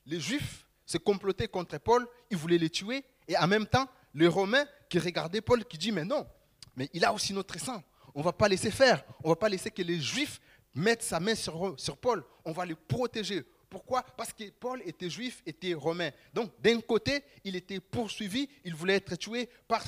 [0.06, 4.28] Les juifs se complotaient contre Paul, ils voulaient le tuer, et en même temps, le
[4.28, 6.28] romain qui regardait Paul, qui dit, mais non,
[6.76, 7.82] mais il a aussi notre sang.
[8.14, 9.04] On ne va pas laisser faire.
[9.24, 10.40] On ne va pas laisser que les Juifs
[10.74, 12.24] mettent sa main sur, sur Paul.
[12.46, 13.44] On va le protéger.
[13.70, 14.04] Pourquoi?
[14.04, 16.12] Parce que Paul était juif, était romain.
[16.34, 19.82] Donc, d'un côté, il était poursuivi, il voulait être tué par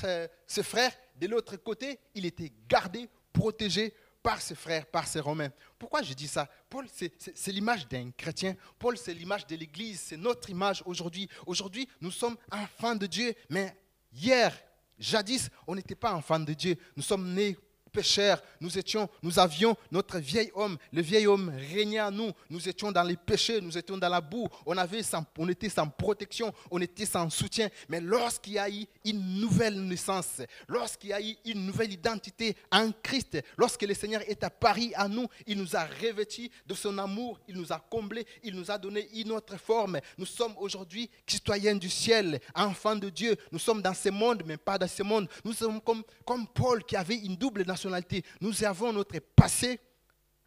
[0.46, 0.92] ses frères.
[1.16, 3.92] De l'autre côté, il était gardé, protégé
[4.22, 5.50] par ses frères, par ses romains.
[5.78, 6.48] Pourquoi je dis ça?
[6.70, 8.56] Paul, c'est l'image d'un chrétien.
[8.78, 10.00] Paul, c'est l'image de l'Église.
[10.00, 11.28] C'est notre image aujourd'hui.
[11.44, 13.34] Aujourd'hui, nous sommes enfants de Dieu.
[13.50, 13.76] Mais
[14.14, 14.58] hier,
[14.98, 16.76] Jadis, on n'était pas enfants de Dieu.
[16.96, 17.56] Nous sommes nés
[17.94, 22.68] pécheurs, nous étions, nous avions notre vieil homme, le vieil homme régnait en nous, nous
[22.68, 25.02] étions dans les péchés, nous étions dans la boue, on, avait
[25.38, 27.68] on était sans protection, on était sans soutien.
[27.88, 32.56] Mais lorsqu'il y a eu une nouvelle naissance, lorsqu'il y a eu une nouvelle identité
[32.72, 36.98] en Christ, lorsque le Seigneur est apparu à nous, il nous a revêtis de son
[36.98, 40.00] amour, il nous a comblés, il nous a donné une autre forme.
[40.18, 43.36] Nous sommes aujourd'hui citoyens du ciel, enfants de Dieu.
[43.52, 45.28] Nous sommes dans ce monde, mais pas dans ce monde.
[45.44, 47.64] Nous sommes comme, comme Paul qui avait une double
[48.40, 49.80] nous avons notre passé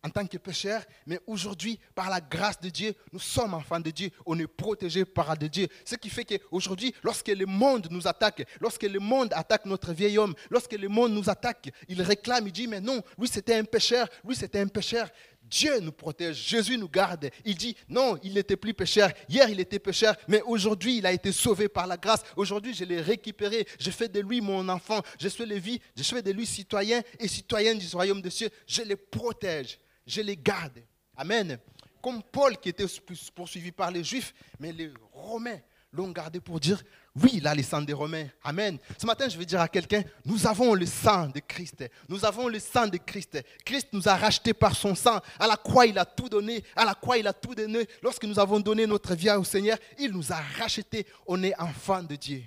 [0.04, 3.91] en tant que pécheurs, mais aujourd'hui, par la grâce de Dieu, nous sommes enfants de
[3.91, 5.67] Dieu, on est protégés par de Dieu.
[5.86, 10.17] Ce qui fait qu'aujourd'hui, lorsque le monde nous attaque, lorsque le monde attaque notre vieil
[10.17, 13.63] homme, lorsque le monde nous attaque, il réclame, il dit, mais non, lui c'était un
[13.63, 15.10] pécheur, lui c'était un pécheur.
[15.50, 17.30] Dieu nous protège, Jésus nous garde.
[17.46, 19.10] Il dit, non, il n'était plus pécheur.
[19.30, 22.24] Hier, il était pécheur, mais aujourd'hui, il a été sauvé par la grâce.
[22.36, 23.68] Aujourd'hui, je l'ai récupéré.
[23.80, 25.02] Je fais de lui mon enfant.
[25.20, 28.50] Je suis, le vie, je fais de lui citoyen et citoyen du royaume des cieux.
[28.66, 30.84] Je les protège, je les garde.
[31.16, 31.58] Amen.
[32.02, 32.86] Comme Paul qui était
[33.34, 35.60] poursuivi par les Juifs, mais les Romains
[35.92, 36.82] l'ont gardé pour dire,
[37.22, 38.28] oui, il a le sang des Romains.
[38.44, 38.78] Amen.
[38.98, 41.84] Ce matin, je vais dire à quelqu'un, nous avons le sang de Christ.
[42.08, 43.44] Nous avons le sang de Christ.
[43.66, 45.20] Christ nous a rachetés par son sang.
[45.40, 46.64] À la croix, il a tout donné.
[46.76, 47.88] À la croix, il a tout donné.
[48.04, 51.08] Lorsque nous avons donné notre vie au Seigneur, il nous a rachetés.
[51.26, 52.44] On est enfant de Dieu.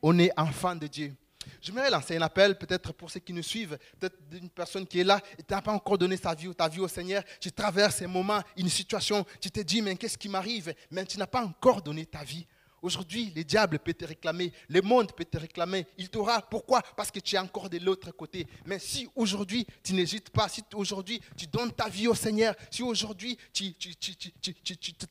[0.00, 1.14] On est enfant de Dieu.
[1.60, 5.04] J'aimerais lancer un appel, peut-être pour ceux qui nous suivent, peut-être d'une personne qui est
[5.04, 7.22] là et tu n'as pas encore donné sa vie ou ta vie au Seigneur.
[7.40, 10.72] Tu traverses un moment, une situation, tu te dis, mais qu'est-ce qui m'arrive?
[10.90, 12.46] Mais tu n'as pas encore donné ta vie.
[12.82, 15.86] Aujourd'hui, le diable peut te réclamer, le monde peut te réclamer.
[15.98, 16.42] Il t'aura.
[16.42, 16.82] Pourquoi?
[16.96, 18.46] Parce que tu es encore de l'autre côté.
[18.66, 22.82] Mais si aujourd'hui, tu n'hésites pas, si aujourd'hui, tu donnes ta vie au Seigneur, si
[22.82, 23.72] aujourd'hui, tu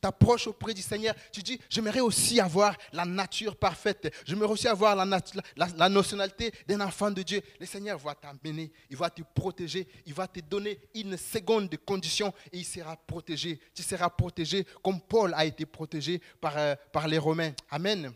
[0.00, 4.94] t'approches auprès du Seigneur, tu dis, j'aimerais aussi avoir la nature parfaite, j'aimerais aussi avoir
[4.94, 5.06] la,
[5.56, 7.40] la nationalité d'un enfant de Dieu.
[7.58, 11.76] Le Seigneur va t'amener, il va te protéger, il va te donner une seconde de
[11.76, 13.58] condition et il sera protégé.
[13.74, 17.52] Tu seras protégé comme Paul a été protégé par, euh, par les Romains.
[17.70, 18.12] Amen.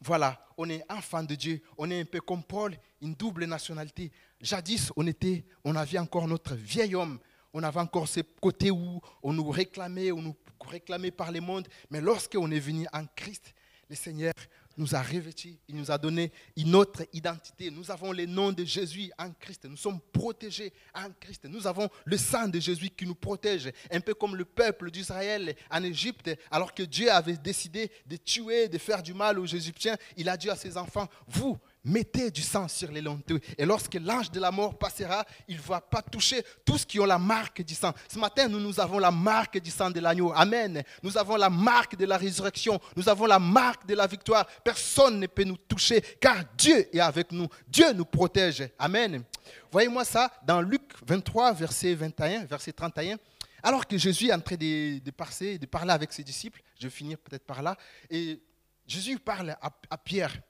[0.00, 4.12] Voilà, on est enfant de Dieu, on est un peu comme Paul, une double nationalité.
[4.40, 7.18] Jadis, on était, on avait encore notre vieil homme,
[7.52, 11.66] on avait encore ce côté où on nous réclamait, on nous réclamait par le monde,
[11.90, 13.54] mais lorsqu'on est venu en Christ,
[13.88, 14.34] le Seigneur
[14.76, 17.70] nous a revêtis, il nous a donné une autre identité.
[17.70, 21.46] Nous avons le nom de Jésus en Christ, nous sommes protégés en Christ.
[21.46, 25.54] Nous avons le sang de Jésus qui nous protège, un peu comme le peuple d'Israël
[25.70, 29.96] en Égypte, alors que Dieu avait décidé de tuer, de faire du mal aux Égyptiens.
[30.16, 33.40] Il a dit à ses enfants, vous, mettez du sang sur les lentilles.
[33.56, 37.06] Et lorsque l'ange de la mort passera, il ne va pas toucher tous qui ont
[37.06, 37.92] la marque du sang.
[38.08, 40.32] Ce matin, nous, nous avons la marque du sang de l'agneau.
[40.34, 40.82] Amen.
[41.02, 42.78] Nous avons la marque de la résurrection.
[42.96, 44.46] Nous avons la marque de la victoire.
[44.62, 47.48] Personne ne peut nous toucher car Dieu est avec nous.
[47.68, 48.68] Dieu nous protège.
[48.78, 49.22] Amen.
[49.70, 53.16] Voyez-moi ça dans Luc 23, verset 21, verset 31.
[53.62, 57.44] Alors que Jésus est en train de parler avec ses disciples, je vais finir peut-être
[57.44, 57.76] par là,
[58.08, 58.40] et
[58.86, 60.40] Jésus parle à, Pierre.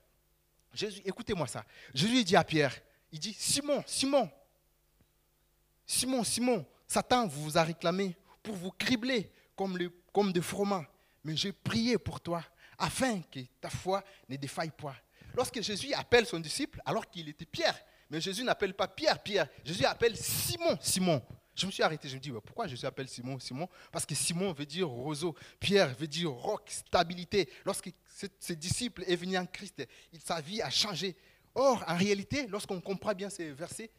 [0.73, 1.65] Jésus, écoutez-moi ça.
[1.93, 2.75] Jésus dit à Pierre,
[3.11, 4.29] il dit, Simon, Simon,
[5.85, 10.85] Simon, Simon, Satan vous a réclamé pour vous cribler comme, le, comme des froment.
[11.23, 12.43] Mais j'ai prié pour toi
[12.77, 14.95] afin que ta foi ne défaille pas.
[15.33, 19.47] Lorsque Jésus appelle son disciple, alors qu'il était Pierre, mais Jésus n'appelle pas Pierre, Pierre,
[19.63, 21.21] Jésus appelle Simon, Simon.
[21.57, 23.67] Je me suis arrêté, je me dis, pourquoi Jésus appelle Simon Simon?
[23.91, 27.49] Parce que Simon veut dire roseau, Pierre veut dire roc, stabilité.
[27.65, 27.91] Lorsque
[28.39, 29.83] ses disciples est venu en Christ,
[30.23, 31.15] sa vie a changé.
[31.55, 33.89] Or, en réalité, lorsqu'on comprend bien ces versets,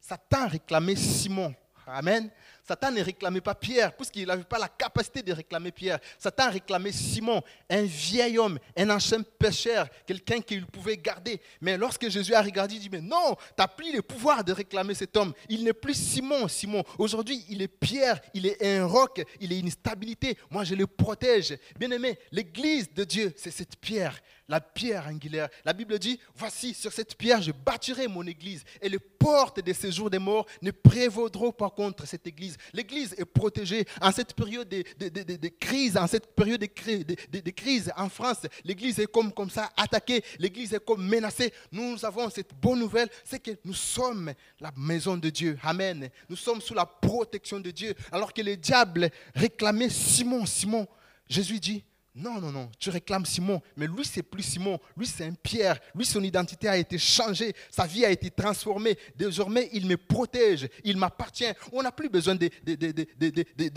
[0.00, 1.54] Satan réclamait Simon.
[1.86, 2.30] Amen.
[2.66, 5.98] Satan ne réclamait pas Pierre, puisqu'il n'avait pas la capacité de réclamer Pierre.
[6.18, 11.40] Satan réclamait Simon, un vieil homme, un ancien pécheur, quelqu'un qu'il pouvait garder.
[11.60, 14.52] Mais lorsque Jésus a regardé, il dit, mais non, tu n'as plus le pouvoir de
[14.52, 15.34] réclamer cet homme.
[15.50, 16.82] Il n'est plus Simon, Simon.
[16.96, 20.38] Aujourd'hui, il est Pierre, il est un roc, il est une stabilité.
[20.50, 21.58] Moi, je le protège.
[21.78, 25.48] Bien aimé, l'église de Dieu, c'est cette pierre la pierre angulaire.
[25.64, 28.64] La Bible dit, voici, sur cette pierre, je bâtirai mon église.
[28.80, 32.56] Et les portes des séjours des morts ne prévaudront pas contre cette église.
[32.72, 38.46] L'église est protégée en cette période de, crise, en cette période de, crise en France.
[38.64, 41.52] L'église est comme, comme ça attaquée, l'église est comme menacée.
[41.72, 45.58] Nous avons cette bonne nouvelle, c'est que nous sommes la maison de Dieu.
[45.62, 46.08] Amen.
[46.28, 47.94] Nous sommes sous la protection de Dieu.
[48.12, 50.86] Alors que les diables réclamaient Simon, Simon,
[51.28, 51.84] Jésus dit,
[52.16, 54.78] non, non, non, tu réclames Simon, mais lui, c'est plus Simon.
[54.96, 55.80] Lui, c'est un Pierre.
[55.96, 57.52] Lui, son identité a été changée.
[57.68, 58.96] Sa vie a été transformée.
[59.16, 60.68] Désormais, il me protège.
[60.84, 61.52] Il m'appartient.
[61.72, 62.36] On n'a plus besoin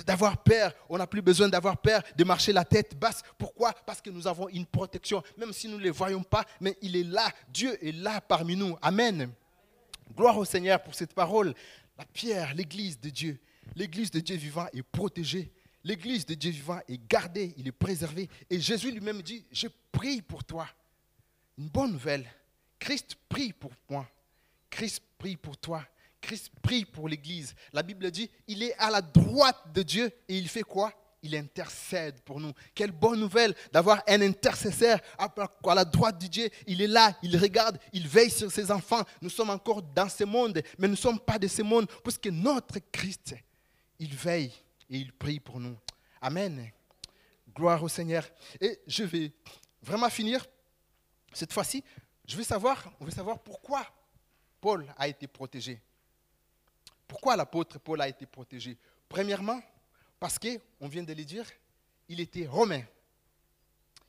[0.05, 0.71] d'avoir peur.
[0.87, 3.23] On n'a plus besoin d'avoir peur, de marcher la tête basse.
[3.39, 3.73] Pourquoi?
[3.73, 5.23] Parce que nous avons une protection.
[5.35, 7.31] Même si nous ne le voyons pas, mais il est là.
[7.51, 8.77] Dieu est là parmi nous.
[8.83, 9.31] Amen.
[10.15, 11.55] Gloire au Seigneur pour cette parole.
[11.97, 13.39] La pierre, l'église de Dieu.
[13.75, 15.51] L'église de Dieu vivant est protégée
[15.87, 18.29] L'église de Dieu vivant est gardée, il est préservé.
[18.49, 20.67] Et Jésus lui-même dit, je prie pour toi.
[21.57, 22.29] Une bonne nouvelle.
[22.77, 24.05] Christ prie pour moi.
[24.69, 25.81] Christ prie pour toi.
[26.19, 27.55] Christ prie pour l'Église.
[27.71, 30.91] La Bible dit, il est à la droite de Dieu et il fait quoi?
[31.23, 32.51] Il intercède pour nous.
[32.75, 35.33] Quelle bonne nouvelle d'avoir un intercesseur à
[35.73, 36.49] la droite de Dieu.
[36.67, 39.05] Il est là, il regarde, il veille sur ses enfants.
[39.21, 42.27] Nous sommes encore dans ce monde, mais nous ne sommes pas de ce monde, puisque
[42.27, 43.35] notre Christ,
[43.99, 44.51] il veille
[44.89, 45.77] et il prie pour nous.
[46.21, 46.71] Amen.
[47.53, 48.27] Gloire au Seigneur.
[48.59, 49.31] Et je vais
[49.81, 50.45] vraiment finir.
[51.33, 51.83] Cette fois-ci,
[52.25, 53.85] je veux savoir, on veut savoir pourquoi
[54.59, 55.81] Paul a été protégé.
[57.07, 58.77] Pourquoi l'apôtre Paul a été protégé?
[59.07, 59.61] Premièrement,
[60.19, 61.45] parce que, on vient de le dire,
[62.09, 62.83] il était romain.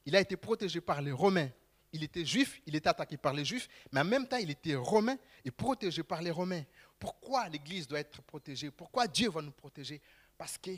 [0.06, 1.50] Il a été protégé par les Romains.
[1.92, 4.74] Il était juif, il était attaqué par les juifs, mais en même temps, il était
[4.74, 6.64] romain et protégé par les Romains.
[6.98, 8.70] Pourquoi l'Église doit être protégée?
[8.70, 10.00] Pourquoi Dieu va nous protéger?
[10.38, 10.70] Parce que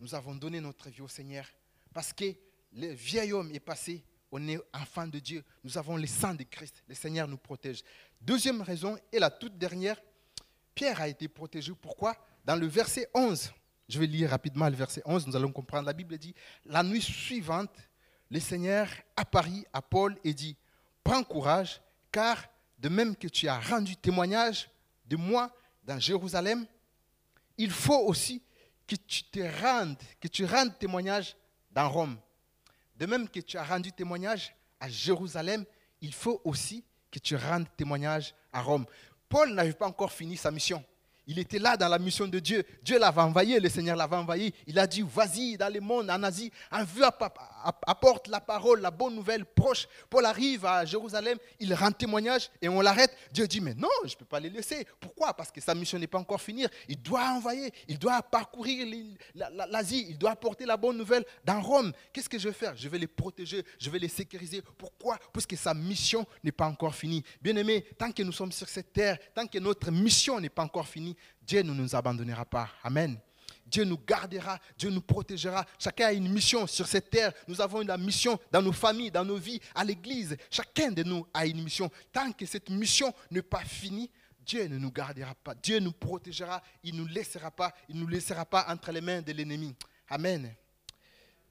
[0.00, 1.46] nous avons donné notre vie au Seigneur.
[1.92, 2.34] Parce que
[2.72, 4.02] le vieil homme est passé.
[4.32, 5.44] On est enfant de Dieu.
[5.62, 6.82] Nous avons le sang de Christ.
[6.88, 7.84] Le Seigneur nous protège.
[8.20, 10.00] Deuxième raison, et la toute dernière,
[10.74, 11.72] Pierre a été protégé.
[11.80, 12.16] Pourquoi?
[12.44, 13.52] Dans le verset 11,
[13.88, 15.86] je vais lire rapidement le verset 11, nous allons comprendre.
[15.86, 16.34] La Bible dit,
[16.64, 17.76] la nuit suivante,
[18.30, 20.56] le Seigneur apparut à Paul et dit,
[21.04, 21.80] prends courage,
[22.10, 22.42] car
[22.78, 24.68] de même que tu as rendu témoignage
[25.06, 26.66] de moi dans Jérusalem,
[27.56, 28.42] il faut aussi
[28.86, 31.36] que tu te rendes, que tu rendes témoignage
[31.70, 32.16] dans Rome.
[32.96, 35.64] De même que tu as rendu témoignage à Jérusalem,
[36.00, 38.86] il faut aussi que tu rendes témoignage à Rome.
[39.28, 40.84] Paul n'avait pas encore fini sa mission.
[41.26, 42.64] Il était là dans la mission de Dieu.
[42.82, 44.54] Dieu l'avait envoyé, le Seigneur l'avait envoyé.
[44.66, 46.52] Il a dit, vas-y dans le monde, en Asie,
[47.64, 49.86] apporte la parole, la bonne nouvelle proche.
[50.10, 53.16] Paul arrive à Jérusalem, il rend témoignage et on l'arrête.
[53.32, 54.86] Dieu dit, mais non, je ne peux pas les laisser.
[55.00, 55.34] Pourquoi?
[55.34, 56.66] Parce que sa mission n'est pas encore finie.
[56.88, 58.86] Il doit envoyer, il doit parcourir
[59.34, 61.92] l'Asie, il doit apporter la bonne nouvelle dans Rome.
[62.12, 62.76] Qu'est-ce que je vais faire?
[62.76, 64.62] Je vais les protéger, je vais les sécuriser.
[64.76, 65.18] Pourquoi?
[65.32, 67.24] Parce que sa mission n'est pas encore finie.
[67.40, 70.62] Bien aimé, tant que nous sommes sur cette terre, tant que notre mission n'est pas
[70.62, 72.68] encore finie, Dieu ne nous abandonnera pas.
[72.82, 73.18] Amen.
[73.66, 75.64] Dieu nous gardera, Dieu nous protégera.
[75.78, 77.32] Chacun a une mission sur cette terre.
[77.48, 80.36] Nous avons une mission dans nos familles, dans nos vies, à l'église.
[80.50, 81.90] Chacun de nous a une mission.
[82.12, 84.10] Tant que cette mission n'est pas finie,
[84.44, 85.54] Dieu ne nous gardera pas.
[85.54, 86.62] Dieu nous protégera.
[86.82, 87.74] Il ne nous laissera pas.
[87.88, 89.74] Il nous laissera pas entre les mains de l'ennemi.
[90.08, 90.54] Amen.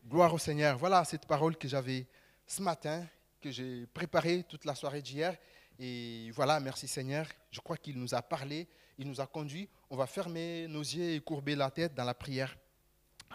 [0.08, 0.78] Gloire au Seigneur.
[0.78, 2.06] Voilà cette parole que j'avais
[2.46, 3.06] ce matin,
[3.42, 5.36] que j'ai préparée toute la soirée d'hier.
[5.80, 7.26] Et voilà, merci Seigneur.
[7.50, 8.68] Je crois qu'il nous a parlé,
[8.98, 9.70] il nous a conduits.
[9.90, 12.56] On va fermer nos yeux et courber la tête dans la prière.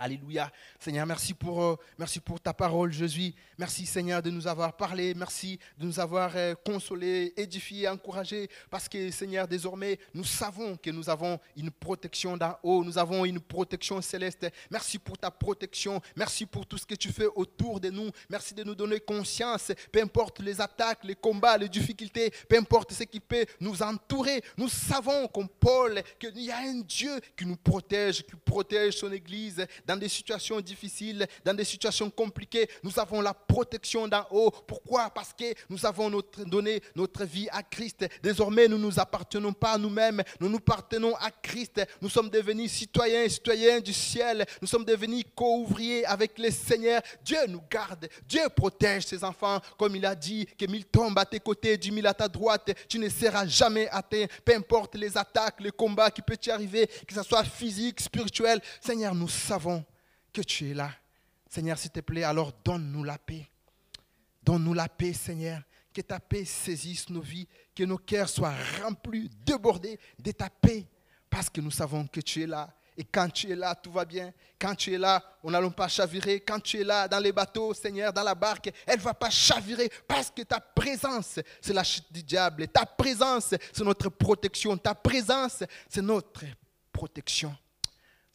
[0.00, 0.52] Alléluia.
[0.78, 3.34] Seigneur, merci pour, euh, merci pour ta parole, Jésus.
[3.58, 5.12] Merci, Seigneur, de nous avoir parlé.
[5.12, 8.48] Merci de nous avoir euh, consolés, édifiés, encouragés.
[8.70, 12.84] Parce que, Seigneur, désormais, nous savons que nous avons une protection d'en haut.
[12.84, 14.46] Nous avons une protection céleste.
[14.70, 16.00] Merci pour ta protection.
[16.14, 18.08] Merci pour tout ce que tu fais autour de nous.
[18.30, 19.72] Merci de nous donner conscience.
[19.90, 24.44] Peu importe les attaques, les combats, les difficultés, peu importe ce qui peut nous entourer.
[24.56, 29.10] Nous savons, comme Paul, qu'il y a un Dieu qui nous protège, qui protège son
[29.10, 34.50] Église dans des situations difficiles, dans des situations compliquées, nous avons la protection d'en haut.
[34.50, 35.08] Pourquoi?
[35.08, 36.10] Parce que nous avons
[36.44, 38.06] donné notre vie à Christ.
[38.22, 41.80] Désormais, nous ne nous appartenons pas à nous-mêmes, nous nous appartenons à Christ.
[42.02, 44.44] Nous sommes devenus citoyens et citoyens du ciel.
[44.60, 47.00] Nous sommes devenus co-ouvriers avec le Seigneur.
[47.24, 48.08] Dieu nous garde.
[48.28, 49.58] Dieu protège ses enfants.
[49.78, 52.70] Comme il a dit, que mille tombent à tes côtés, dix mille à ta droite,
[52.90, 54.26] tu ne seras jamais atteint.
[54.44, 58.60] Peu importe les attaques, les combats qui peuvent y arriver, que ce soit physique, spirituel.
[58.82, 59.77] Seigneur, nous savons
[60.42, 60.90] tu es là.
[61.48, 63.46] Seigneur, s'il te plaît, alors donne-nous la paix.
[64.42, 65.62] Donne-nous la paix, Seigneur.
[65.92, 70.86] Que ta paix saisisse nos vies, que nos cœurs soient remplis, débordés de ta paix,
[71.28, 72.72] parce que nous savons que tu es là.
[72.96, 74.32] Et quand tu es là, tout va bien.
[74.58, 76.40] Quand tu es là, on n'allons pas chavirer.
[76.40, 79.30] Quand tu es là, dans les bateaux, Seigneur, dans la barque, elle ne va pas
[79.30, 82.66] chavirer parce que ta présence, c'est la chute du diable.
[82.66, 84.76] Ta présence, c'est notre protection.
[84.76, 86.44] Ta présence, c'est notre
[86.92, 87.56] protection.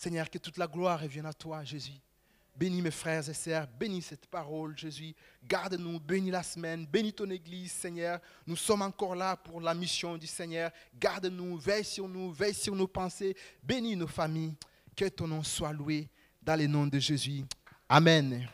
[0.04, 1.94] Seigneur, que toute la gloire revienne à toi, Jésus.
[2.58, 5.16] Bénis mes frères et sœurs, bénis cette parole, Jésus.
[5.42, 8.20] Garde-nous, bénis la semaine, bénis ton Église, Seigneur.
[8.46, 10.72] Nous sommes encore là pour la mission du Seigneur.
[11.00, 13.34] Garde-nous, veille sur nous, veille sur nos pensées,
[13.64, 14.56] bénis nos familles.
[14.94, 16.10] Que ton nom soit loué
[16.42, 17.46] dans le nom de Jésus.
[17.88, 18.46] Amen.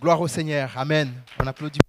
[0.00, 0.72] Gloire au Seigneur.
[0.76, 1.12] Amen.
[1.38, 1.87] On applaudit.